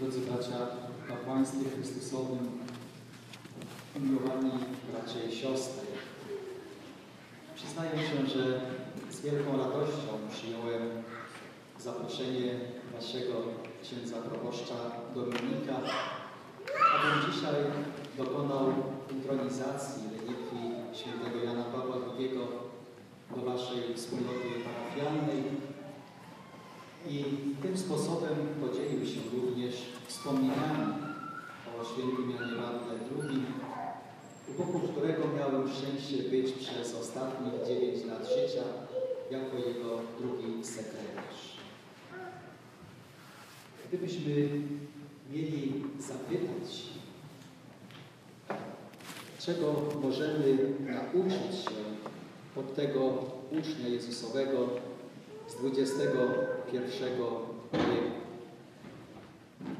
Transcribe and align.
Drodzy 0.00 0.20
bracia 0.20 0.58
w 1.04 1.08
kapłaństwie 1.08 1.70
Chrystusowym, 1.70 2.38
umiłowani 3.96 4.50
bracia 4.92 5.18
i 5.30 5.36
siostry, 5.36 5.86
przyznaję 7.54 7.90
się, 7.90 8.26
że 8.26 8.60
z 9.10 9.20
wielką 9.20 9.58
radością 9.58 10.10
przyjąłem 10.30 11.02
zaproszenie 11.80 12.54
Waszego 12.94 13.34
księdza 13.82 14.16
proboszcza 14.16 14.74
Dominika, 15.14 15.76
abym 16.94 17.32
dzisiaj 17.32 17.54
dokonał 18.18 18.72
intronizacji 19.10 20.02
relikwii 20.12 20.70
świętego 20.94 21.44
Jana 21.44 21.64
Pawła 21.64 21.96
II 22.18 22.30
do 23.36 23.42
Waszej 23.42 23.94
wspólnoty 23.94 24.48
parafialnej 24.64 25.42
i 27.08 27.24
tym 27.62 27.78
sposobem 27.78 28.36
podzielił 28.60 29.06
się 29.06 29.20
również 29.34 29.65
świętym 31.96 32.30
Janie 32.30 32.52
Pawle 32.62 32.98
II, 33.24 33.42
u 34.48 34.52
boku 34.52 34.88
którego 34.88 35.22
miałem 35.36 35.68
szczęście 35.68 36.16
być 36.22 36.52
przez 36.52 36.94
ostatnich 36.94 37.52
9 37.66 38.04
lat 38.04 38.28
życia 38.28 38.62
jako 39.30 39.56
jego 39.56 39.98
drugi 40.20 40.64
sekretarz. 40.64 41.56
Gdybyśmy 43.88 44.32
mieli 45.32 45.84
zapytać, 45.98 46.82
czego 49.38 49.74
możemy 50.02 50.74
nauczyć 50.80 51.64
się 51.64 51.76
od 52.56 52.74
tego 52.74 53.12
ucznia 53.50 53.88
Jezusowego 53.88 54.68
z 55.48 55.54
XXI 55.64 55.98
wieku, 57.74 58.25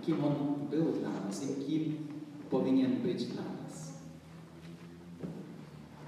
kim 0.02 0.24
on 0.24 0.34
był 0.70 0.92
dla 0.92 1.10
nas 1.10 1.42
i 1.44 1.64
kim 1.64 1.96
powinien 2.50 2.96
być 2.96 3.24
dla 3.24 3.42
nas. 3.42 3.92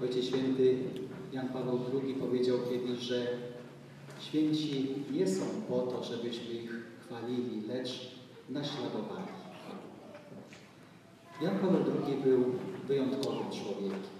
Ojciec 0.01 0.25
Święty 0.25 0.77
Jan 1.33 1.49
Paweł 1.49 1.79
II 2.03 2.13
powiedział 2.13 2.57
kiedyś, 2.69 2.99
że 2.99 3.27
święci 4.19 4.87
nie 5.11 5.27
są 5.27 5.45
po 5.69 5.79
to, 5.79 6.03
żebyśmy 6.03 6.53
ich 6.53 6.71
chwalili, 7.01 7.67
lecz 7.67 8.15
naśladowali. 8.49 9.27
Jan 11.41 11.59
Paweł 11.59 11.81
II 12.07 12.17
był 12.23 12.43
wyjątkowym 12.87 13.51
człowiekiem. 13.51 14.19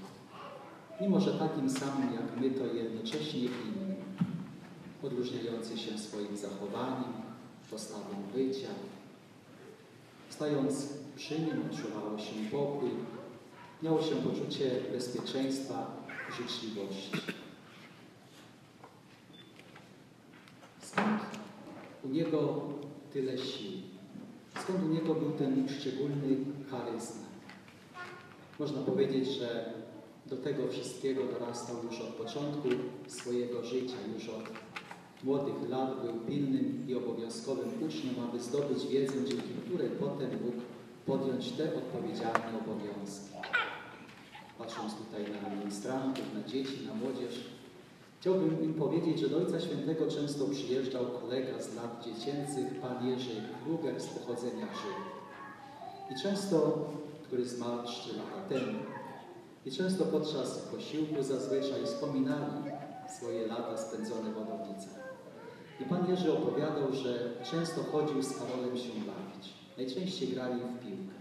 Mimo, 1.01 1.19
że 1.19 1.39
takim 1.39 1.69
samym 1.69 2.13
jak 2.13 2.41
my, 2.41 2.51
to 2.51 2.65
jednocześnie 2.65 3.39
innym, 3.39 3.95
odróżniający 5.03 5.77
się 5.77 5.97
swoim 5.97 6.37
zachowaniem, 6.37 7.13
postawą 7.71 8.15
bycia. 8.35 8.67
Stając 10.39 10.87
przy 11.15 11.39
nim 11.39 11.63
odczuwało 11.71 12.17
się 12.17 12.33
pokój, 12.51 12.89
miało 13.83 14.01
się 14.01 14.15
poczucie 14.15 14.71
bezpieczeństwa, 14.91 15.97
życzliwości. 16.37 17.11
Skąd 20.81 21.21
u 22.03 22.07
niego 22.07 22.61
tyle 23.13 23.37
sił? 23.37 23.71
Skąd 24.61 24.83
u 24.83 24.87
niego 24.87 25.15
był 25.15 25.31
ten 25.31 25.69
szczególny 25.79 26.37
charyzma? 26.71 27.25
Można 28.59 28.81
powiedzieć, 28.81 29.27
że 29.29 29.73
do 30.25 30.37
tego 30.37 30.67
wszystkiego 30.67 31.21
dorastał 31.25 31.75
już 31.83 32.01
od 32.01 32.09
początku 32.09 32.69
swojego 33.07 33.63
życia, 33.63 33.95
już 34.15 34.29
od 34.29 34.43
młodych 35.23 35.69
lat 35.69 36.01
był 36.05 36.13
pilnym 36.13 36.85
i 36.87 36.95
obowiązkowym 36.95 37.69
uczniem, 37.87 38.15
aby 38.29 38.39
zdobyć 38.39 38.87
wiedzę, 38.87 39.13
dzięki 39.25 39.53
której 39.65 39.89
potem 39.89 40.29
mógł 40.31 40.61
podjąć 41.05 41.51
te 41.51 41.75
odpowiedzialne 41.75 42.59
obowiązki. 42.65 43.29
Patrząc 44.57 44.93
tutaj 44.95 45.25
na 45.43 45.55
ministrantów, 45.55 46.25
na 46.33 46.49
dzieci, 46.49 46.87
na 46.87 46.93
młodzież, 46.93 47.45
chciałbym 48.19 48.63
im 48.63 48.73
powiedzieć, 48.73 49.19
że 49.19 49.29
do 49.29 49.37
Ojca 49.37 49.59
Świętego 49.59 50.07
często 50.07 50.45
przyjeżdżał 50.45 51.05
kolega 51.05 51.61
z 51.61 51.75
lat 51.75 52.03
dziecięcych, 52.05 52.79
pan 52.81 53.07
Jerzy 53.09 53.41
Kruger 53.63 54.01
z 54.01 54.07
pochodzenia 54.07 54.65
Żyd. 54.65 54.99
I 56.11 56.23
często, 56.23 56.85
który 57.23 57.45
zmarł 57.45 57.87
3 57.87 58.09
lata 58.17 58.49
temu, 58.49 58.79
i 59.65 59.71
często 59.71 60.05
podczas 60.05 60.57
posiłku 60.57 61.23
zazwyczaj 61.23 61.85
wspominali 61.85 62.71
swoje 63.17 63.47
lata 63.47 63.77
spędzone 63.77 64.31
w 64.31 64.35
Wadowicach. 64.35 65.08
I 65.79 65.83
pan 65.83 66.09
Jerzy 66.09 66.33
opowiadał, 66.33 66.93
że 66.93 67.29
często 67.51 67.83
chodził 67.83 68.23
z 68.23 68.37
Karolem 68.37 68.77
się 68.77 68.89
bawić. 68.89 69.53
Najczęściej 69.77 70.27
grali 70.27 70.55
w 70.55 70.79
piłkę. 70.79 71.19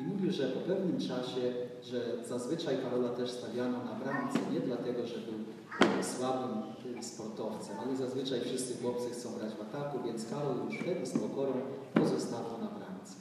I 0.00 0.02
mówił, 0.02 0.32
że 0.32 0.48
po 0.48 0.60
pewnym 0.60 1.00
czasie, 1.00 1.54
że 1.82 2.24
zazwyczaj 2.24 2.78
Karola 2.78 3.08
też 3.08 3.30
stawiano 3.30 3.84
na 3.84 3.94
bramce, 3.94 4.38
nie 4.52 4.60
dlatego, 4.60 5.06
że 5.06 5.18
był 5.18 5.34
słabym 6.02 6.62
sportowcem, 7.02 7.76
ale 7.86 7.96
zazwyczaj 7.96 8.40
wszyscy 8.40 8.82
chłopcy 8.82 9.10
chcą 9.10 9.34
grać 9.38 9.54
w 9.54 9.60
ataku, 9.60 9.98
więc 10.04 10.30
Karol 10.30 10.56
już 10.66 10.78
wtedy 10.78 11.06
z 11.06 11.18
pokorą 11.18 11.52
pozostawał 11.94 12.52
na 12.52 12.66
bramce. 12.66 13.14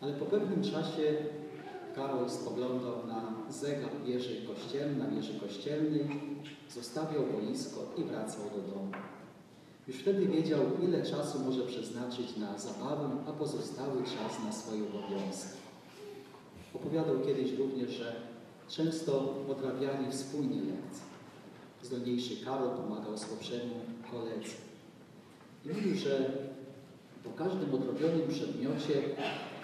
Ale 0.00 0.12
po 0.12 0.24
pewnym 0.24 0.62
czasie 0.62 1.16
Karol 1.94 2.30
spoglądał 2.30 3.06
na 3.06 3.52
zegar 3.52 3.90
wieży 4.06 4.46
kościelnej, 4.46 4.96
na 4.96 5.16
wieży 5.16 5.40
kościelnej, 5.40 6.06
zostawiał 6.70 7.22
boisko 7.22 7.80
i 7.96 8.04
wracał 8.04 8.42
do 8.44 8.72
domu. 8.72 8.92
Już 9.88 9.96
wtedy 9.96 10.26
wiedział, 10.26 10.60
ile 10.82 11.02
czasu 11.02 11.38
może 11.38 11.62
przeznaczyć 11.62 12.36
na 12.36 12.58
zabawę, 12.58 13.10
a 13.28 13.32
pozostały 13.32 14.02
czas 14.02 14.44
na 14.44 14.52
swoje 14.52 14.82
obowiązki. 14.82 15.58
Opowiadał 16.74 17.20
kiedyś 17.20 17.52
również, 17.52 17.90
że 17.90 18.16
często 18.68 19.34
odrabiali 19.48 20.10
wspólnie 20.10 20.56
lekcje. 20.56 21.08
Zdolniejszy 21.82 22.44
Karol 22.44 22.70
pomagał 22.70 23.18
słabszemu 23.18 23.74
koledze. 24.10 24.54
I 25.64 25.68
mówił, 25.68 25.94
że 25.94 26.32
po 27.24 27.30
każdym 27.30 27.74
odrobionym 27.74 28.28
przedmiocie 28.28 29.02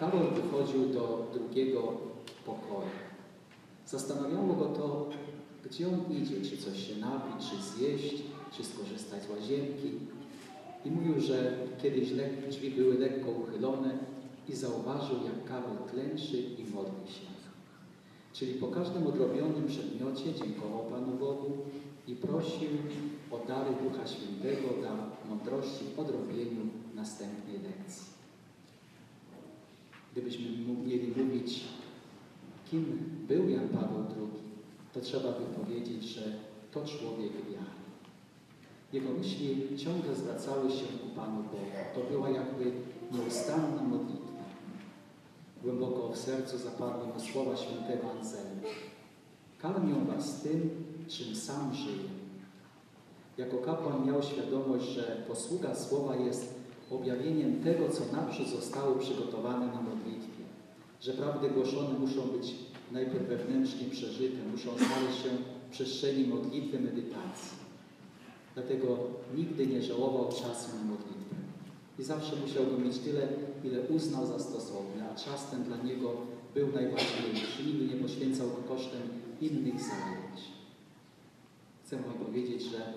Karol 0.00 0.30
wychodził 0.30 0.88
do 0.88 1.30
drugiego 1.32 1.92
pokoju. 2.46 2.90
Zastanawiało 3.86 4.54
go 4.54 4.64
to, 4.64 5.10
gdzie 5.64 5.88
on 5.88 6.04
idzie, 6.10 6.50
czy 6.50 6.56
coś 6.56 6.88
się 6.88 6.96
napić, 6.96 7.50
czy 7.50 7.62
zjeść, 7.62 8.22
czy 8.52 8.64
skorzystać 8.64 9.22
z 9.22 9.30
łazienki. 9.30 9.90
I 10.84 10.90
mówił, 10.90 11.20
że 11.20 11.58
kiedyś 11.82 12.08
drzwi 12.50 12.70
były 12.70 12.98
lekko 12.98 13.30
uchylone 13.30 13.98
i 14.48 14.52
zauważył, 14.52 15.16
jak 15.24 15.44
Karol 15.44 15.76
klęczy 15.90 16.36
i 16.36 16.74
modli 16.74 17.12
się. 17.12 17.34
Czyli 18.34 18.54
po 18.54 18.68
każdym 18.68 19.06
odrobionym 19.06 19.66
przedmiocie 19.66 20.34
dziękował 20.34 20.84
Panu 20.90 21.16
Bogu 21.16 21.52
i 22.08 22.14
prosił 22.14 22.68
o 23.30 23.38
dary 23.46 23.70
Ducha 23.82 24.06
Świętego 24.06 24.68
dla 24.80 24.90
mądrości 25.28 25.84
w 25.96 25.98
odrobieniu 25.98 26.60
następnej 26.94 27.56
lekcji. 27.56 28.06
Gdybyśmy 30.12 30.44
mieli 30.86 31.12
mówić, 31.16 31.60
kim 32.70 32.98
był 33.28 33.48
Jan 33.48 33.68
Paweł 33.68 34.04
II, 34.16 34.42
to 34.92 35.00
trzeba 35.00 35.32
by 35.32 35.64
powiedzieć, 35.64 36.02
że 36.02 36.22
to 36.72 36.84
człowiek 36.84 37.32
wiary. 37.32 37.73
Jego 38.94 39.10
myśli 39.10 39.78
ciągle 39.78 40.14
zwracały 40.14 40.70
się 40.70 40.86
ku 40.86 41.08
Panu 41.16 41.42
Bogu. 41.42 41.56
To 41.94 42.00
była 42.10 42.30
jakby 42.30 42.72
nieustanna 43.12 43.82
modlitwa. 43.82 44.44
Głęboko 45.62 46.08
w 46.08 46.18
sercu 46.18 46.58
zapadły 46.58 47.06
mu 47.06 47.20
słowa 47.20 47.56
świętego 47.56 48.10
Anselma. 48.10 48.68
Karmią 49.58 50.04
was 50.04 50.40
tym, 50.42 50.70
czym 51.08 51.36
sam 51.36 51.74
żyje. 51.74 52.08
Jako 53.38 53.58
kapłan 53.58 54.06
miał 54.06 54.22
świadomość, 54.22 54.84
że 54.84 55.24
posługa 55.28 55.74
słowa 55.74 56.16
jest 56.16 56.54
objawieniem 56.90 57.64
tego, 57.64 57.88
co 57.88 58.16
naprzód 58.16 58.48
zostało 58.48 58.94
przygotowane 58.94 59.66
na 59.66 59.82
modlitwie. 59.82 60.44
Że 61.00 61.12
prawdy 61.12 61.50
głoszone 61.50 61.98
muszą 61.98 62.22
być 62.22 62.54
najpierw 62.92 63.28
wewnętrznie 63.28 63.88
przeżyte, 63.90 64.42
muszą 64.52 64.70
znaleźć 64.70 65.22
się 65.22 65.28
w 65.68 65.70
przestrzeni 65.70 66.26
modlitwy, 66.26 66.80
medytacji. 66.80 67.63
Dlatego 68.54 68.96
nigdy 69.36 69.66
nie 69.66 69.82
żałował 69.82 70.28
czasu 70.28 70.76
na 70.76 70.84
modlitwę. 70.84 71.36
I 71.98 72.04
zawsze 72.04 72.36
musiał 72.36 72.66
go 72.66 72.78
mieć 72.78 72.98
tyle, 72.98 73.28
ile 73.64 73.80
uznał 73.80 74.26
za 74.26 74.38
stosowne, 74.38 75.10
a 75.10 75.14
czas 75.14 75.50
ten 75.50 75.64
dla 75.64 75.76
niego 75.76 76.12
był 76.54 76.72
najważniejszy. 76.72 77.64
Nigdy 77.66 77.94
nie 77.94 78.02
poświęcał 78.02 78.48
go 78.48 78.74
kosztem 78.74 79.00
innych 79.40 79.80
zajęć. 79.80 80.40
Chcę 81.84 81.96
wam 81.96 82.26
powiedzieć, 82.26 82.62
że 82.62 82.92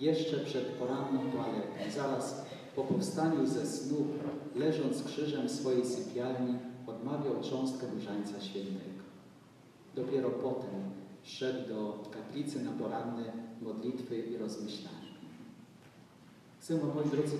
jeszcze 0.00 0.36
przed 0.36 0.64
poranną 0.64 1.32
toaletą, 1.32 1.92
zaraz 1.94 2.44
po 2.76 2.84
powstaniu 2.84 3.46
ze 3.46 3.66
snu, 3.66 4.06
leżąc 4.56 5.02
krzyżem 5.02 5.48
w 5.48 5.52
swojej 5.52 5.86
sypialni, 5.86 6.54
odmawiał 6.86 7.42
cząstkę 7.42 7.86
Różańca 7.94 8.40
Świętego. 8.40 9.00
Dopiero 9.94 10.30
potem 10.30 10.80
szedł 11.22 11.68
do 11.68 12.02
kaplicy 12.10 12.62
na 12.62 12.70
poranne 12.70 13.32
modlitwy 13.62 14.18
i 14.18 14.36
rozmyślania. 14.36 14.99
Chcę 16.60 16.78
Wam, 16.78 16.94
moi 16.94 17.04
drodzy, 17.04 17.36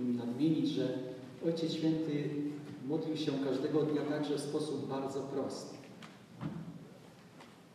nadmienić, 0.00 0.68
że 0.68 0.98
Ojciec 1.46 1.72
Święty 1.72 2.28
modlił 2.86 3.16
się 3.16 3.32
każdego 3.44 3.82
dnia 3.82 4.02
także 4.02 4.36
w 4.36 4.40
sposób 4.40 4.88
bardzo 4.88 5.20
prosty. 5.20 5.76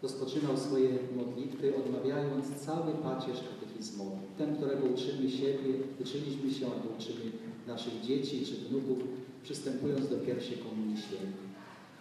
Rozpoczynał 0.04 0.58
swoje 0.58 0.90
modlitwy 1.16 1.74
odmawiając 1.76 2.46
cały 2.66 2.92
pacierz 2.94 3.40
katechizmowy. 3.50 4.18
Ten, 4.38 4.56
którego 4.56 4.88
uczymy 4.88 5.32
siebie, 5.32 5.74
uczyliśmy 6.02 6.52
się 6.52 6.66
albo 6.66 6.96
uczymy 6.98 7.32
naszych 7.68 8.02
dzieci 8.02 8.46
czy 8.46 8.56
wnuków, 8.56 8.98
przystępując 9.44 10.10
do 10.10 10.18
pierwszej 10.18 10.58
komunii 10.58 10.98
świętej. 10.98 11.50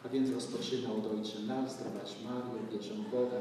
A 0.04 0.08
więc 0.08 0.30
rozpoczynał 0.30 0.96
od 0.98 1.06
Ojcze 1.06 1.38
Nasz, 1.40 1.70
zdrować 1.70 2.16
Marię, 2.24 2.60
wierzę 2.72 2.94
w 2.94 3.10
Boga, 3.10 3.40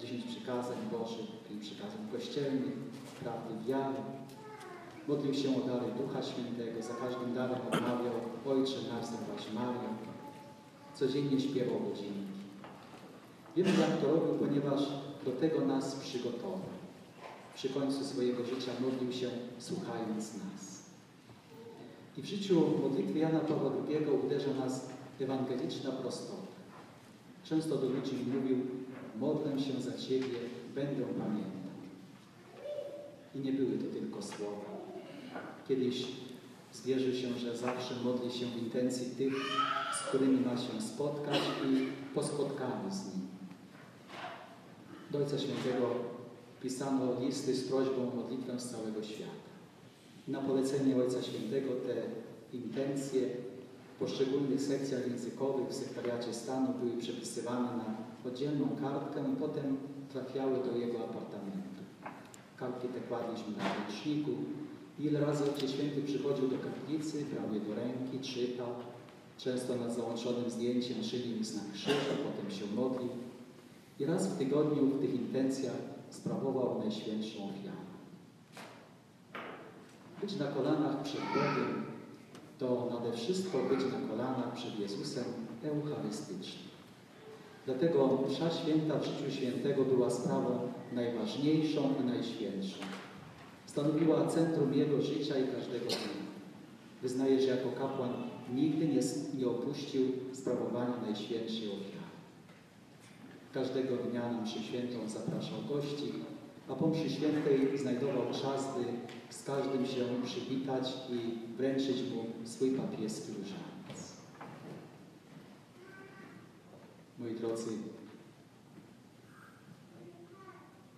dziesięć 0.00 0.24
przykazań 0.24 0.76
Bożych, 0.92 1.26
pięć 1.48 1.62
przykazań 1.62 2.00
kościelnych, 2.12 2.72
prawdy 3.20 3.54
wiary. 3.68 4.02
Modlił 5.08 5.34
się 5.34 5.48
o 5.48 5.60
dary 5.68 5.86
Ducha 5.98 6.22
Świętego, 6.22 6.82
za 6.82 6.94
każdym 6.94 7.34
darem 7.34 7.58
odmawiał 7.66 8.14
Ojcze 8.46 8.76
Nasz, 8.92 9.04
zdrować 9.04 9.52
Marię. 9.54 9.88
Codziennie 10.94 11.40
śpiewał 11.40 11.80
godzinki. 11.80 12.34
Wiemy, 13.56 13.70
jak 13.80 14.00
to 14.00 14.06
robił, 14.06 14.34
ponieważ 14.34 14.80
do 15.24 15.30
tego 15.30 15.60
nas 15.60 15.94
przygotował. 15.94 16.74
Przy 17.54 17.68
końcu 17.68 18.04
swojego 18.04 18.44
życia 18.44 18.72
modlił 18.80 19.12
się, 19.12 19.30
słuchając 19.58 20.34
nas. 20.34 20.84
I 22.16 22.22
w 22.22 22.26
życiu 22.26 22.62
modlitwy 22.82 23.18
Jana 23.18 23.40
Pawła 23.40 23.70
II 23.88 24.06
uderza 24.24 24.54
nas 24.54 24.88
ewangeliczna 25.20 25.90
prostota. 25.90 26.54
Często 27.44 27.76
do 27.76 27.86
ludzi 27.86 28.16
mówił, 28.34 28.58
modlę 29.20 29.60
się 29.60 29.80
za 29.80 29.98
Ciebie, 29.98 30.38
będę 30.74 31.02
pamiętał. 31.02 31.64
I 33.34 33.38
nie 33.38 33.52
były 33.52 33.78
to 33.78 33.92
tylko 33.92 34.22
słowa. 34.22 34.73
Kiedyś 35.68 36.06
zwierzył 36.72 37.14
się, 37.14 37.38
że 37.38 37.56
zawsze 37.56 37.94
modli 38.04 38.32
się 38.32 38.46
w 38.46 38.62
intencji 38.62 39.06
tych, 39.06 39.34
z 39.94 40.08
którymi 40.08 40.40
ma 40.40 40.56
się 40.56 40.82
spotkać 40.82 41.40
i 41.64 41.88
po 42.14 42.22
spotkaniu 42.22 42.90
z 42.90 43.06
nimi. 43.06 43.28
Do 45.10 45.18
Ojca 45.18 45.38
Świętego 45.38 45.94
pisano 46.62 47.20
listy 47.20 47.54
z 47.54 47.68
prośbą 47.68 48.12
o 48.12 48.16
modlitwę 48.16 48.60
z 48.60 48.70
całego 48.70 49.02
świata. 49.02 49.50
Na 50.28 50.40
polecenie 50.40 50.96
Ojca 50.96 51.22
Świętego 51.22 51.70
te 51.86 52.02
intencje 52.56 53.28
w 53.94 53.98
poszczególnych 53.98 54.62
sekcjach 54.62 55.06
językowych 55.06 55.68
w 55.68 55.74
sekretariacie 55.74 56.34
stanu 56.34 56.68
były 56.72 56.96
przepisywane 56.96 57.76
na 57.76 57.96
oddzielną 58.30 58.68
kartkę 58.80 59.24
i 59.32 59.36
potem 59.36 59.76
trafiały 60.12 60.64
do 60.64 60.76
jego 60.76 61.04
apartamentu. 61.04 61.82
Kartki 62.56 62.88
te 62.88 63.00
kładliśmy 63.00 63.56
na 63.56 63.64
ręczniku. 63.74 64.30
Ile 64.98 65.20
razy 65.20 65.44
Ojciec 65.44 65.70
Święty 65.70 66.02
przychodził 66.02 66.48
do 66.48 66.56
kaplicy, 66.58 67.24
brał 67.24 67.54
je 67.54 67.60
do 67.60 67.74
ręki, 67.74 68.18
czytał. 68.20 68.68
Często 69.38 69.76
nad 69.76 69.94
załączonym 69.94 70.50
zdjęciem 70.50 71.02
czynił 71.02 71.44
znak 71.44 71.72
krzyża, 71.72 72.14
potem 72.24 72.50
się 72.58 72.66
modlił. 72.76 73.08
I 74.00 74.04
raz 74.04 74.26
w 74.26 74.38
tygodniu 74.38 74.86
w 74.86 75.00
tych 75.00 75.14
intencjach 75.14 75.76
sprawował 76.10 76.78
Najświętszą 76.78 77.38
ofiarę. 77.44 77.84
Być 80.20 80.36
na 80.36 80.46
kolanach 80.46 81.02
przed 81.02 81.20
Bogiem 81.20 81.84
to 82.58 82.88
nade 82.90 83.16
wszystko 83.16 83.58
być 83.58 83.80
na 83.80 84.08
kolanach 84.08 84.54
przed 84.54 84.78
Jezusem 84.78 85.24
Eucharystycznym. 85.64 86.64
Dlatego 87.66 88.18
msza 88.28 88.50
święta 88.50 88.98
w 88.98 89.04
życiu 89.04 89.30
świętego 89.36 89.84
była 89.84 90.10
sprawą 90.10 90.58
najważniejszą 90.92 91.94
i 92.02 92.04
najświętszą. 92.04 92.78
Stanowiła 93.74 94.26
centrum 94.26 94.74
jego 94.74 95.02
życia 95.02 95.38
i 95.38 95.52
każdego 95.56 95.86
dnia. 95.86 96.24
Wyznaje, 97.02 97.40
że 97.40 97.46
jako 97.46 97.70
kapłan 97.70 98.12
nigdy 98.54 98.88
nie, 98.88 99.00
nie 99.38 99.48
opuścił 99.48 100.02
sprawowania 100.32 101.00
Najświętszej 101.02 101.68
ofiary. 101.68 102.10
Każdego 103.54 103.96
dnia 103.96 104.32
na 104.32 104.40
mszy 104.40 104.62
świętą 104.62 105.08
zapraszał 105.08 105.58
gości, 105.68 106.12
a 106.68 106.74
po 106.74 106.86
mszy 106.88 107.10
świętej 107.10 107.78
znajdował 107.78 108.26
czas, 108.42 108.74
by 108.76 108.84
z 109.30 109.44
każdym 109.44 109.86
się 109.86 110.04
przywitać 110.24 110.92
i 111.10 111.38
wręczyć 111.56 111.96
mu 111.96 112.46
swój 112.46 112.70
papieski 112.70 113.32
różaniec. 113.32 114.12
Moi 117.18 117.34
drodzy, 117.34 117.70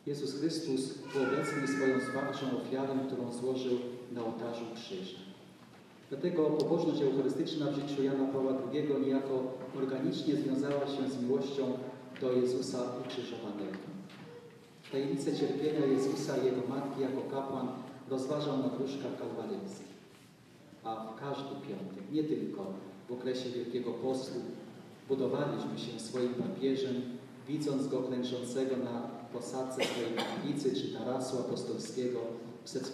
Jezus 0.07 0.39
Chrystus 0.39 0.95
obecny 1.17 1.69
swoją 1.69 2.01
zbawiczą 2.01 2.47
ofiarą, 2.63 2.99
którą 3.07 3.33
złożył 3.33 3.79
na 4.13 4.25
ołtarzu 4.25 4.65
krzyża. 4.75 5.19
Dlatego 6.09 6.43
pobożność 6.45 7.03
eucharystyczna 7.03 7.67
w 7.67 7.75
życiu 7.75 8.03
Jana 8.03 8.25
Pawła 8.33 8.53
II 8.73 9.07
niejako 9.07 9.43
organicznie 9.79 10.37
związała 10.37 10.87
się 10.87 11.11
z 11.11 11.23
miłością 11.23 11.79
do 12.21 12.33
Jezusa 12.33 12.79
ukrzyżowanego. 13.01 13.79
Tajemnicę 14.93 15.37
cierpienia 15.37 15.87
Jezusa 15.87 16.37
i 16.37 16.45
Jego 16.45 16.63
Matki 16.69 17.01
jako 17.01 17.21
kapłan 17.31 17.69
rozważał 18.11 18.59
na 18.59 18.69
wróżkach 18.69 19.19
kalwaryjskich. 19.19 19.97
A 20.85 20.97
w 20.97 21.21
każdy 21.21 21.55
piątek, 21.69 22.13
nie 22.13 22.25
tylko 22.25 22.67
w 23.09 23.13
okresie 23.13 23.51
Wielkiego 23.51 23.93
Postu, 23.93 24.41
budowaliśmy 25.09 25.79
się 25.79 26.01
swoim 26.01 26.35
papieżem, 26.35 26.95
widząc 27.49 27.89
go 27.89 28.03
klęczącego 28.03 28.77
na 28.77 29.16
posadzce 29.37 29.85
swojej 29.85 30.15
kaplicy 30.17 30.75
czy 30.75 30.99
tarasu 30.99 31.39
apostolskiego 31.39 32.21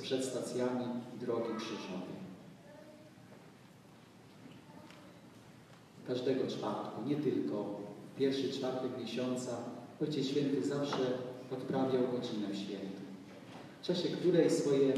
przed 0.03 0.25
stacjami 0.25 0.85
drogi 1.21 1.55
krzyżowej. 1.57 2.23
Każdego 6.07 6.47
czwartku, 6.47 7.03
nie 7.07 7.17
tylko 7.17 7.81
pierwszy 8.19 8.53
czwartek 8.53 8.91
miesiąca, 9.01 9.57
Ojciec 10.03 10.27
Święty 10.27 10.63
zawsze 10.63 11.19
odprawiał 11.53 12.03
godzinę 12.13 12.55
świętą, 12.55 13.01
w 13.83 13.87
czasie 13.87 14.09
której 14.09 14.51
swoje 14.51 14.95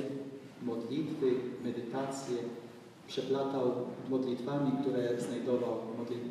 modlitwy, 0.62 1.32
medytacje 1.64 2.36
przeplatał 3.06 3.72
modlitwami, 4.08 4.72
które 4.80 5.20
znajdował 5.20 5.80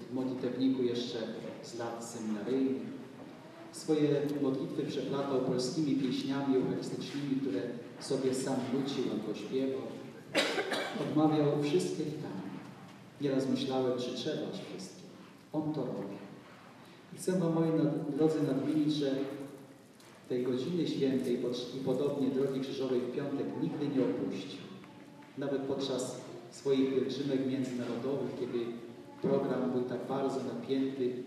w 0.10 0.14
modlitewniku 0.14 0.84
jeszcze 0.84 1.18
z 1.64 1.80
lat 1.80 2.06
seminaryjnych. 2.06 2.93
Swoje 3.74 4.22
modlitwy 4.42 4.84
przeplatał 4.84 5.42
polskimi 5.42 5.96
pieśniami 5.96 6.56
eucharystycznymi, 6.56 7.36
które 7.42 7.62
sobie 8.00 8.34
sam 8.34 8.56
nucił 8.74 9.04
albo 9.12 9.40
śpiewał. 9.40 9.82
Odmawiał 11.02 11.64
wszystkie 11.64 12.04
litany. 12.04 12.44
Nieraz 13.22 13.50
myślałem, 13.50 14.00
czy 14.00 14.14
trzeba 14.14 14.52
wszystkie. 14.52 15.04
On 15.54 15.74
to 15.74 15.86
robi. 15.86 16.18
I 17.14 17.18
chcę 17.18 17.40
Wam, 17.40 17.54
moi 17.54 17.70
drodzy, 18.18 18.44
nadmienić, 18.44 18.94
że 18.94 19.16
tej 20.30 20.44
godziny 20.44 20.88
świętej 20.88 21.40
i 21.78 21.80
podobnie 21.86 22.30
drogi 22.30 22.60
krzyżowej 22.60 23.00
w 23.00 23.16
piątek 23.16 23.48
nigdy 23.62 23.88
nie 23.88 24.04
opuścił. 24.04 24.60
Nawet 25.38 25.62
podczas 25.62 26.22
swoich 26.52 26.90
pielgrzymek 26.90 27.48
międzynarodowych, 27.48 28.40
kiedy 28.40 28.66
program 29.22 29.72
był 29.72 29.82
tak 29.82 30.08
bardzo 30.10 30.40
napięty, 30.44 31.24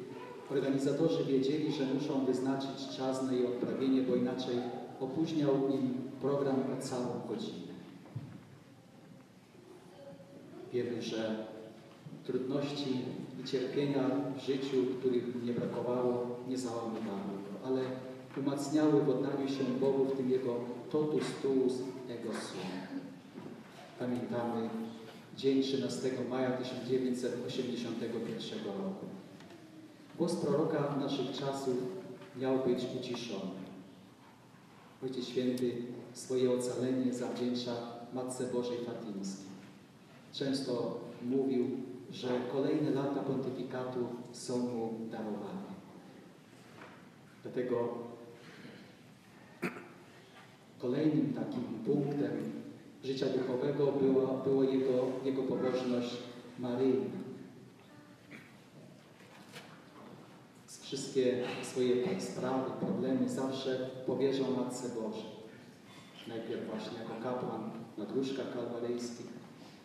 organizatorzy 0.50 1.24
wiedzieli, 1.24 1.72
że 1.72 1.86
muszą 1.86 2.24
wyznaczyć 2.24 2.96
czas 2.96 3.22
na 3.22 3.32
jej 3.32 3.46
odprawienie, 3.46 4.02
bo 4.02 4.16
inaczej 4.16 4.56
opóźniał 5.00 5.68
im 5.68 5.94
program 6.20 6.56
o 6.56 6.82
całą 6.82 7.20
godzinę. 7.28 7.66
Wiemy, 10.72 11.02
że 11.02 11.46
trudności 12.24 12.98
i 13.40 13.44
cierpienia 13.44 14.10
w 14.36 14.46
życiu, 14.46 14.76
których 15.00 15.44
nie 15.44 15.52
brakowało, 15.52 16.26
nie 16.48 16.58
załamywały 16.58 17.36
go, 17.46 17.66
ale 17.66 17.80
umacniały 18.36 19.02
w 19.02 19.08
oddaniu 19.08 19.48
się 19.48 19.64
Bogu, 19.80 20.04
w 20.04 20.16
tym 20.16 20.30
Jego 20.30 20.54
totus 20.90 21.24
tuus 21.42 21.72
ego 22.08 22.32
sum. 22.32 22.60
Pamiętamy 23.98 24.68
dzień 25.36 25.62
13 25.62 26.10
maja 26.30 26.50
1981 26.50 28.64
roku. 28.64 29.06
Głos 30.18 30.34
proroka 30.36 30.96
naszych 31.00 31.32
czasów 31.32 31.76
miał 32.36 32.58
być 32.58 32.78
uciszony. 33.00 33.50
Ojciec 35.04 35.24
Święty 35.26 35.72
swoje 36.12 36.50
ocalenie 36.50 37.14
zawdzięcza 37.14 37.72
Matce 38.12 38.44
Bożej 38.44 38.78
Fatimskiej. 38.86 39.46
Często 40.32 41.00
mówił, 41.22 41.66
że 42.10 42.28
kolejne 42.52 42.90
lata 42.90 43.20
pontyfikatu 43.20 43.98
są 44.32 44.58
mu 44.58 44.92
darowane. 45.10 45.66
Dlatego 47.42 47.88
kolejnym 50.78 51.32
takim 51.34 51.62
punktem 51.62 52.32
życia 53.04 53.26
duchowego 53.26 53.92
była, 53.92 54.64
jego, 54.64 55.06
jego 55.24 55.42
pobożność 55.42 56.16
maryjna. 56.58 57.25
Wszystkie 60.86 61.42
swoje 61.62 62.20
sprawy, 62.20 62.70
problemy 62.80 63.28
zawsze 63.28 63.90
powierzał 64.06 64.46
Matce 64.56 64.88
Bożej. 64.88 65.30
Najpierw 66.28 66.70
właśnie 66.70 66.98
jako 66.98 67.22
kapłan 67.22 67.70
na 67.98 68.04
dróżkach 68.04 68.54
kalwaryjskich, 68.54 69.26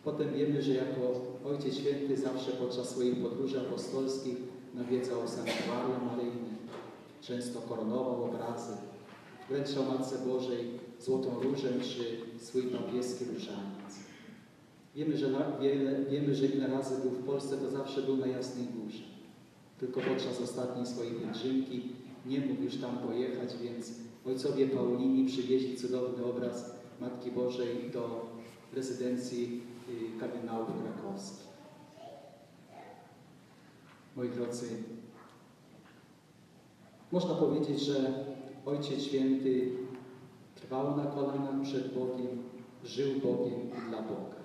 Potem 0.04 0.34
wiemy, 0.34 0.62
że 0.62 0.72
jako 0.74 1.20
Ojciec 1.44 1.74
Święty 1.74 2.16
zawsze 2.16 2.50
podczas 2.50 2.88
swoich 2.88 3.22
podróży 3.22 3.60
apostolskich 3.60 4.36
nawiedzał 4.74 5.28
sanktuaria 5.28 5.98
maryjne, 6.10 6.52
często 7.20 7.60
koronował 7.60 8.24
obrazy, 8.24 8.72
wręczał 9.48 9.84
Matce 9.84 10.18
Bożej 10.18 10.70
złotą 11.00 11.40
różę 11.40 11.68
czy 11.80 12.04
swój 12.44 12.62
papieski 12.62 13.24
różaniec. 13.24 13.92
Wiemy 14.94 15.16
że, 15.16 15.26
wiele, 15.60 16.04
wiemy, 16.10 16.34
że 16.34 16.46
ile 16.46 16.66
razy 16.66 17.02
był 17.02 17.10
w 17.10 17.26
Polsce, 17.26 17.56
to 17.56 17.70
zawsze 17.70 18.02
był 18.02 18.16
na 18.16 18.26
Jasnej 18.26 18.66
Górze. 18.66 19.11
Tylko 19.82 20.00
podczas 20.00 20.40
ostatniej 20.40 20.86
swojej 20.86 21.12
pielgrzymki 21.12 21.82
nie 22.26 22.40
mógł 22.40 22.62
już 22.62 22.76
tam 22.76 22.98
pojechać, 22.98 23.56
więc 23.62 23.92
ojcowie 24.26 24.68
Paulini 24.68 25.26
przywieźli 25.26 25.76
cudowny 25.76 26.24
obraz 26.24 26.74
Matki 27.00 27.30
Bożej 27.30 27.90
do 27.92 28.26
rezydencji 28.72 29.62
y, 30.16 30.20
kardynałów 30.20 30.68
krakowskich. 30.82 31.46
Moi 34.16 34.28
drodzy, 34.28 34.68
można 37.12 37.34
powiedzieć, 37.34 37.80
że 37.80 38.24
Ojciec 38.66 39.02
Święty 39.02 39.70
trwał 40.54 40.96
na 40.96 41.04
kolanach 41.04 41.62
przed 41.62 41.94
Bogiem, 41.94 42.42
żył 42.84 43.20
Bogiem 43.20 43.60
i 43.70 43.90
dla 43.90 44.02
Boga. 44.02 44.41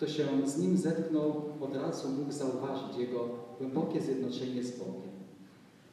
Kto 0.00 0.08
się 0.08 0.26
z 0.44 0.58
Nim 0.58 0.76
zetknął, 0.76 1.42
od 1.60 1.76
razu 1.76 2.08
mógł 2.08 2.32
zauważyć 2.32 2.96
Jego 2.98 3.28
głębokie 3.58 4.00
zjednoczenie 4.00 4.62
z 4.62 4.78
Bogiem. 4.78 5.10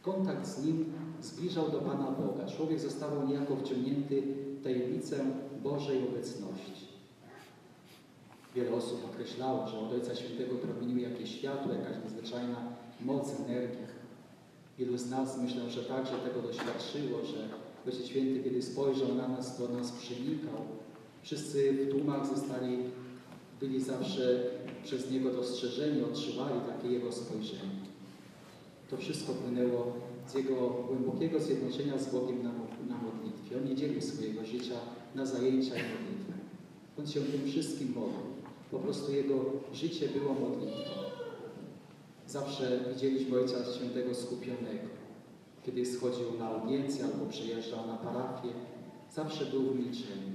Kontakt 0.02 0.48
z 0.48 0.66
Nim 0.66 0.94
zbliżał 1.22 1.70
do 1.70 1.80
Pana 1.80 2.12
Boga. 2.12 2.46
Człowiek 2.58 2.80
został 2.80 3.28
niejako 3.28 3.56
wciągnięty 3.56 4.22
w 4.22 4.64
tajemnicę 4.64 5.26
Bożej 5.64 5.98
obecności. 6.08 6.88
Wiele 8.56 8.74
osób 8.74 9.06
określało, 9.14 9.68
że 9.68 9.80
od 9.80 9.94
Ojca 9.94 10.16
Świętego 10.16 10.56
promieniuje 10.56 11.10
jakieś 11.10 11.36
światło, 11.36 11.74
jakaś 11.74 12.04
nadzwyczajna 12.04 12.56
moc, 13.02 13.40
energia. 13.40 13.88
Wielu 14.78 14.98
z 14.98 15.10
nas 15.10 15.38
myślę, 15.38 15.70
że 15.70 15.84
także 15.84 16.14
tego 16.14 16.42
doświadczyło, 16.42 17.26
że 17.26 17.50
Ojciec 17.86 18.06
Święty, 18.06 18.44
kiedy 18.44 18.62
spojrzał 18.62 19.16
na 19.16 19.28
nas, 19.28 19.58
to 19.58 19.68
nas 19.68 19.92
przenikał. 19.92 20.62
Wszyscy 21.22 21.74
w 21.74 21.92
tłumach 21.92 22.28
zostali, 22.28 22.78
byli 23.60 23.82
zawsze 23.82 24.44
przez 24.84 25.12
Niego 25.12 25.32
dostrzeżeni, 25.32 26.04
odczuwali 26.04 26.60
takie 26.68 26.88
Jego 26.88 27.12
spojrzenie. 27.12 27.88
To 28.90 28.98
wszystko 28.98 29.34
płynęło 29.34 29.94
z 30.28 30.34
Jego 30.34 30.70
głębokiego 30.70 31.40
zjednoczenia 31.40 31.98
z 31.98 32.12
Bogiem 32.12 32.44
na, 32.44 32.52
na 32.88 33.02
modlitwie. 33.02 33.58
On 33.58 33.66
nie 33.66 33.76
dzielił 33.76 34.02
swojego 34.02 34.46
życia 34.46 34.76
na 35.16 35.26
zajęcia 35.26 35.76
i 35.76 35.82
modlitwę. 35.82 36.34
On 37.00 37.08
się 37.08 37.22
tym 37.22 37.52
wszystkim 37.52 37.88
modlił. 37.88 38.38
Po 38.72 38.80
prostu 38.80 39.12
Jego 39.12 39.46
życie 39.74 40.08
było 40.08 40.34
modlitwą. 40.34 40.92
Zawsze 42.28 42.80
widzieliśmy 42.94 43.40
Ojca 43.40 43.56
Świętego 43.78 44.16
skupionego. 44.16 44.88
Kiedy 45.66 45.86
schodził 45.86 46.38
na 46.40 46.48
audiencję 46.50 47.06
albo 47.06 47.26
przyjeżdżał 47.26 47.88
na 47.88 47.98
parafię, 47.98 48.50
zawsze 49.16 49.46
był 49.46 49.62
w 49.62 49.76
milczeniu. 49.76 50.32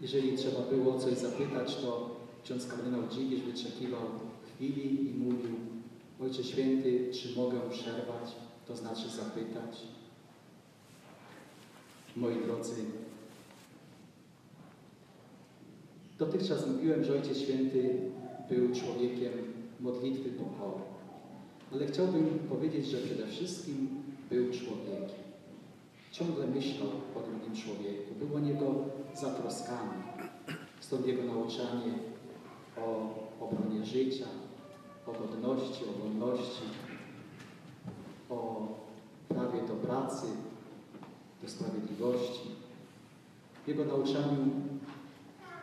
Jeżeli 0.00 0.36
trzeba 0.36 0.60
było 0.60 0.98
coś 0.98 1.14
zapytać, 1.14 1.76
to 1.76 2.19
ksiądz 2.44 2.66
kardynał 2.66 3.02
Dziwisz 3.10 3.40
wyczekiwał 3.40 4.02
chwili 4.54 5.10
i 5.10 5.14
mówił 5.14 5.56
Ojcze 6.20 6.44
Święty, 6.44 7.10
czy 7.12 7.36
mogę 7.36 7.60
przerwać, 7.70 8.36
to 8.66 8.76
znaczy 8.76 9.08
zapytać? 9.08 9.76
Moi 12.16 12.34
drodzy, 12.46 12.74
dotychczas 16.18 16.66
mówiłem, 16.66 17.04
że 17.04 17.12
Ojciec 17.12 17.38
Święty 17.38 17.98
był 18.50 18.74
człowiekiem 18.74 19.32
modlitwy 19.80 20.30
pokory. 20.30 20.82
Ale 21.72 21.86
chciałbym 21.86 22.38
powiedzieć, 22.48 22.86
że 22.86 22.98
przede 22.98 23.26
wszystkim 23.26 23.88
był 24.30 24.44
człowiekiem. 24.44 25.20
Ciągle 26.12 26.46
myślał 26.46 26.88
o 26.88 27.20
drugim 27.20 27.62
człowieku, 27.62 28.14
był 28.18 28.36
o 28.36 28.40
niego 28.40 28.74
zatroskany. 29.14 29.94
Stąd 30.80 31.06
jego 31.06 31.22
nauczanie 31.22 31.92
o 32.76 33.14
obronie 33.44 33.84
życia, 33.84 34.26
o 35.06 35.12
godności, 35.12 35.84
o 35.84 36.02
wolności, 36.02 36.62
o 38.30 38.68
prawie 39.28 39.62
do 39.68 39.74
pracy, 39.74 40.26
do 41.42 41.48
sprawiedliwości. 41.48 42.50
W 43.64 43.68
jego 43.68 43.84
nauczaniu 43.84 44.50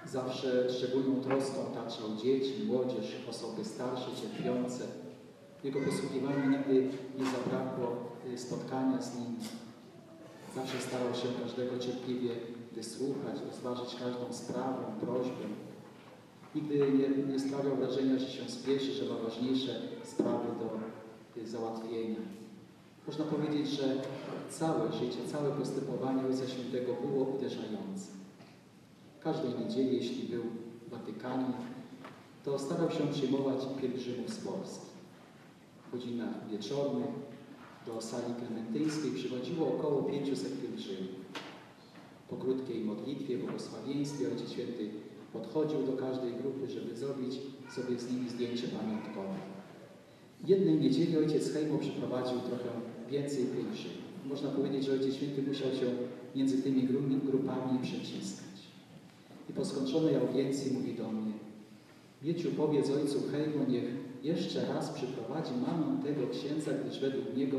zawsze 0.06 0.70
szczególną 0.70 1.22
troską 1.22 1.58
otaczał 1.72 2.16
dzieci, 2.24 2.64
młodzież, 2.68 3.16
osoby 3.30 3.66
starsze, 3.66 4.08
cierpiące. 4.22 4.84
W 5.62 5.66
jego 5.66 5.80
posługiwaniu 5.80 6.50
nigdy 6.50 6.90
nie 7.18 7.26
zabrakło 7.26 7.88
spotkania 8.36 9.02
z 9.02 9.16
nim. 9.16 9.36
Zawsze 10.56 10.82
starał 10.82 11.16
się 11.16 11.28
każdego 11.44 11.80
cierpliwie 11.80 12.30
wysłuchać, 12.72 13.36
rozważyć 13.48 13.96
każdą 13.96 14.34
sprawę, 14.34 14.84
prośbę. 15.02 15.46
Nigdy 16.56 16.78
nie, 16.78 17.34
nie 17.34 17.76
wrażenia, 17.76 18.20
że 18.20 18.28
się 18.28 18.50
spieszy, 18.50 18.94
że 18.94 19.06
ma 19.06 19.16
ważniejsze 19.16 19.82
sprawy 20.04 20.48
do 20.60 20.78
załatwienia. 21.48 22.20
Można 23.08 23.26
powiedzieć, 23.26 23.68
że 23.68 24.02
całe 24.50 24.94
życie, 24.94 25.18
całe 25.32 25.52
postępowanie 25.52 26.26
Ojca 26.26 26.48
Świętego 26.48 26.94
było 26.94 27.26
uderzające. 27.26 28.08
Każdej 29.24 29.52
niedzieli, 29.60 29.96
jeśli 29.96 30.24
był 30.24 30.44
w 30.88 30.90
Watykanie, 30.90 31.54
to 32.46 32.60
starał 32.60 32.92
się 32.92 33.08
przyjmować 33.08 33.60
pielgrzymów 33.82 34.30
z 34.30 34.38
Polski. 34.38 34.86
W 35.88 35.92
godzinach 35.92 36.50
wieczornych 36.52 37.08
do 37.86 38.02
sali 38.02 38.34
klementyńskiej 38.40 39.12
przychodziło 39.12 39.68
około 39.68 40.04
500 40.04 40.62
pielgrzymów. 40.62 41.16
Po 42.30 42.36
krótkiej 42.36 42.86
modlitwie, 42.86 43.38
błogosławieństwie 43.38 44.28
Ojciec 44.28 44.52
Święty 44.52 44.90
podchodził 45.34 45.84
do 45.84 45.94
każdej 45.94 46.34
grupy, 46.34 46.70
żeby 46.70 46.96
zrobić 46.96 47.34
sobie 47.76 48.00
z 48.00 48.12
nimi 48.12 48.30
zdjęcie 48.30 48.68
pamiątkowe. 48.68 49.38
Jednej 50.46 50.80
niedzieli 50.80 51.18
ojciec 51.18 51.54
Hejmo 51.54 51.78
przeprowadził 51.78 52.40
trochę 52.40 52.70
więcej 53.10 53.46
pielgrzymów. 53.46 54.08
Można 54.26 54.50
powiedzieć, 54.50 54.86
że 54.86 54.94
Ojciec 54.94 55.16
Święty 55.16 55.42
musiał 55.42 55.72
się 55.72 55.86
między 56.36 56.64
tymi 56.64 56.84
grupami 57.24 57.80
przeciskać. 57.82 58.58
I 59.50 59.54
po 59.54 59.66
skończonej 59.66 60.16
audiencji 60.16 60.74
mówi 60.74 60.94
do 60.94 61.12
mnie 61.12 61.32
Mieciu, 62.24 62.50
powiedz 62.58 62.90
ojcu 62.90 63.20
Hejmo, 63.32 63.66
niech 63.68 63.84
jeszcze 64.24 64.74
raz 64.74 64.90
przyprowadzi 64.90 65.52
mamę 65.54 66.04
tego 66.04 66.28
księdza, 66.28 66.72
gdyż 66.72 67.00
według 67.00 67.38
niego 67.38 67.58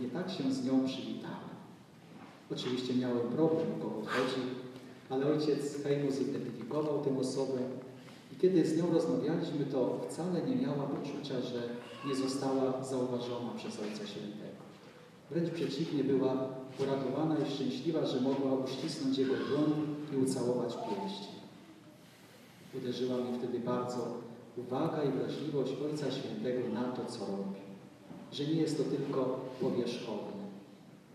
nie 0.00 0.08
tak 0.08 0.30
się 0.30 0.52
z 0.52 0.64
nią 0.64 0.86
przywitałem. 0.86 1.50
Oczywiście 2.52 2.94
miałem 2.94 3.28
problem, 3.28 3.66
kogo 3.82 4.02
chodzi, 4.06 4.40
ale 5.10 5.26
ojciec 5.26 5.82
Hejmo 5.82 6.10
zidentyfikował 6.10 7.04
tę 7.04 7.18
osobę 7.18 7.58
i 8.32 8.36
kiedy 8.36 8.66
z 8.66 8.76
nią 8.76 8.92
rozmawialiśmy, 8.92 9.64
to 9.64 10.00
wcale 10.08 10.42
nie 10.42 10.56
miała 10.56 10.86
poczucia, 10.86 11.40
że 11.40 11.62
nie 12.08 12.14
została 12.14 12.84
zauważona 12.84 13.50
przez 13.56 13.80
Ojca 13.80 14.06
Świętego. 14.06 14.60
Wręcz 15.30 15.50
przeciwnie, 15.50 16.04
była 16.04 16.48
uradowana 16.78 17.36
i 17.38 17.50
szczęśliwa, 17.50 18.06
że 18.06 18.20
mogła 18.20 18.52
uścisnąć 18.52 19.18
jego 19.18 19.34
dłoń 19.34 19.96
i 20.12 20.16
ucałować 20.16 20.74
pięści. 20.74 21.28
Uderzyła 22.74 23.16
mnie 23.16 23.38
wtedy 23.38 23.58
bardzo 23.58 24.06
uwaga 24.56 25.04
i 25.04 25.12
wrażliwość 25.12 25.72
Ojca 25.84 26.10
Świętego 26.10 26.68
na 26.74 26.82
to, 26.82 27.04
co 27.04 27.26
robi. 27.26 27.60
Że 28.32 28.44
nie 28.44 28.60
jest 28.60 28.76
to 28.76 28.84
tylko 28.84 29.40
powierzchowne, 29.60 30.40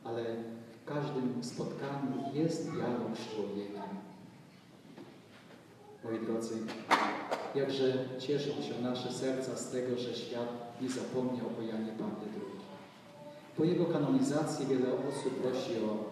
ale 0.04 0.26
w 0.86 0.88
każdym 0.88 1.44
spotkaniu 1.44 2.14
jest 2.34 2.72
dialog 2.72 3.18
z 3.18 3.36
człowiekiem. 3.36 3.82
Moi 6.04 6.20
drodzy, 6.26 6.56
jakże 7.56 7.94
cieszą 8.20 8.62
się 8.62 8.82
nasze 8.82 9.12
serca 9.14 9.56
z 9.56 9.72
tego, 9.72 9.98
że 9.98 10.16
świat 10.16 10.82
nie 10.82 10.90
zapomniał 10.90 11.46
o 11.60 11.62
Janie 11.62 11.92
Pawle 11.92 12.28
II. 12.34 12.60
Po 13.58 13.64
jego 13.64 13.86
kanonizacji 13.86 14.66
wiele 14.66 14.88
osób 15.10 15.34
prosi 15.42 15.72
o 15.86 16.12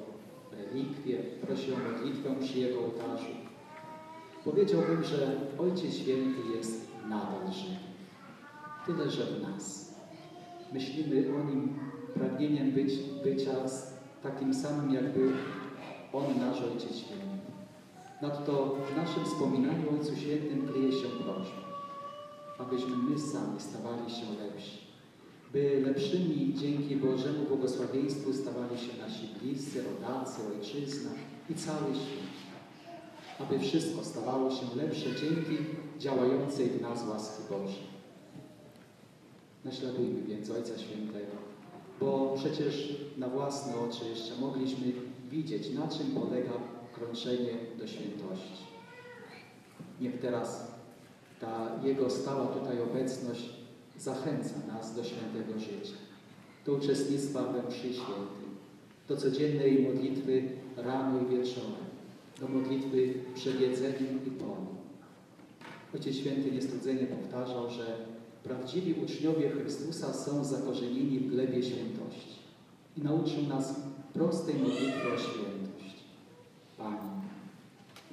relikwie, 0.58 1.18
prosi 1.18 1.74
o 1.74 1.78
modlitwę 1.78 2.36
przy 2.40 2.60
jego 2.60 2.80
ołtarzu. 2.80 3.34
Powiedziałbym, 4.44 5.04
że 5.04 5.40
Ojciec 5.58 5.94
Święty 5.94 6.40
jest 6.58 6.88
nadal 7.10 7.54
żywy. 7.54 7.76
Tyle, 8.86 9.10
że 9.10 9.26
w 9.26 9.42
nas. 9.42 9.96
Myślimy 10.74 11.36
o 11.36 11.44
Nim 11.44 11.80
pragnieniem 12.14 12.72
być, 12.72 12.94
bycia 13.24 13.54
takim 14.24 14.54
samym, 14.54 14.94
jak 14.94 15.14
był 15.14 15.32
On, 16.14 16.40
nasz 16.40 16.62
Ojciec 16.62 16.98
Święty. 16.98 17.24
Nadto 18.22 18.78
w 18.92 18.96
naszym 18.96 19.26
wspominaniu 19.26 19.90
Ojcu 19.92 20.16
Świętym 20.16 20.68
kryje 20.68 20.92
się 20.92 21.08
prośba, 21.08 21.64
abyśmy 22.60 22.98
my 22.98 23.20
sami 23.20 23.60
stawali 23.60 24.12
się 24.12 24.26
lepsi, 24.44 24.78
by 25.54 25.82
lepszymi 25.86 26.54
dzięki 26.54 26.96
Bożemu 26.96 27.46
błogosławieństwu 27.46 28.34
stawali 28.34 28.78
się 28.78 29.02
nasi 29.02 29.28
bliscy, 29.42 29.84
rodacy, 29.84 30.42
ojczyzna 30.54 31.12
i 31.50 31.56
cały 31.56 31.94
świat. 31.94 32.34
Aby 33.40 33.60
wszystko 33.60 34.04
stawało 34.04 34.52
się 34.52 34.66
lepsze 34.76 35.10
dzięki 35.16 35.58
działającej 36.00 36.70
w 36.70 36.82
nas 36.82 37.08
łaski 37.10 37.44
Bożej. 37.50 37.94
Naśladujmy 39.66 40.22
więc 40.22 40.50
Ojca 40.50 40.78
Świętego, 40.78 41.53
bo 42.00 42.36
przecież 42.38 42.96
na 43.18 43.28
własne 43.28 43.74
oczy 43.80 44.06
jeszcze 44.10 44.36
mogliśmy 44.36 44.86
widzieć, 45.30 45.70
na 45.70 45.88
czym 45.88 46.08
polega 46.08 46.52
krążenie 46.94 47.54
do 47.80 47.88
świętości. 47.88 48.64
Niech 50.02 50.20
teraz 50.20 50.72
ta 51.40 51.72
Jego 51.84 52.10
stała 52.10 52.48
tutaj 52.48 52.82
obecność 52.82 53.50
zachęca 53.98 54.56
nas 54.68 54.96
do 54.96 55.04
świętego 55.04 55.60
życia, 55.60 55.98
do 56.66 56.74
uczestnictwa 56.74 57.44
we 57.44 57.64
mszy 57.64 57.94
świętej, 57.94 58.50
do 59.08 59.18
codziennej 59.18 59.82
modlitwy 59.82 60.44
rano 60.78 61.22
i 61.22 61.26
wieczorem, 61.26 61.84
do 62.40 62.48
modlitwy 62.48 63.14
przed 63.36 63.62
jedzeniem 63.62 64.26
i 64.28 64.32
po. 64.32 64.58
Ojciec 65.96 66.16
Święty 66.16 66.52
niestrudzenie 66.52 67.08
powtarzał, 67.08 67.70
że 67.70 68.13
prawdziwi 68.44 68.94
uczniowie 68.94 69.50
Chrystusa 69.50 70.14
są 70.14 70.44
zakorzenieni 70.44 71.20
w 71.20 71.30
glebie 71.30 71.64
świętości 71.64 72.40
i 72.98 73.02
nauczył 73.02 73.44
nas 73.44 73.76
prostej 74.14 74.56
modlitwy 74.56 75.14
o 75.14 75.18
świętość. 75.18 76.04
Panie, 76.78 77.12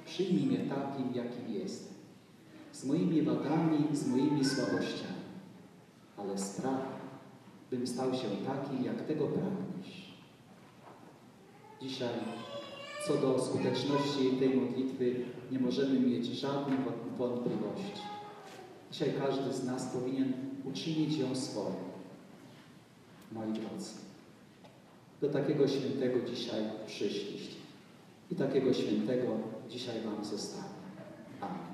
przyjmij 0.05 0.45
mnie 0.45 0.57
takim, 0.57 1.05
jakim 1.15 1.53
jestem, 1.53 1.93
z 2.73 2.85
moimi 2.85 3.21
wadami, 3.21 3.77
z 3.93 4.07
moimi 4.07 4.45
słabościami, 4.45 5.21
ale 6.17 6.37
spraw, 6.37 6.81
bym 7.71 7.87
stał 7.87 8.13
się 8.13 8.27
takim, 8.45 8.85
jak 8.85 9.07
Tego 9.07 9.27
pragniesz. 9.27 10.11
Dzisiaj 11.81 12.13
co 13.07 13.17
do 13.17 13.39
skuteczności 13.39 14.37
tej 14.39 14.55
modlitwy 14.55 15.15
nie 15.51 15.59
możemy 15.59 15.99
mieć 15.99 16.25
żadnych 16.25 16.79
wątpliwości. 17.17 18.10
Dzisiaj 18.91 19.13
każdy 19.19 19.53
z 19.53 19.63
nas 19.63 19.85
powinien 19.85 20.33
uczynić 20.65 21.17
ją 21.17 21.35
swoją. 21.35 21.75
Moi 23.31 23.53
drodzy, 23.53 23.91
do 25.21 25.29
takiego 25.29 25.67
świętego 25.67 26.19
dzisiaj 26.29 26.63
przyszliście 26.87 27.55
i 28.31 28.35
takiego 28.35 28.73
świętego 28.73 29.27
dzisiaj 29.69 30.01
Wam 30.01 30.25
zostawię. 30.25 30.69
Amen. 31.41 31.70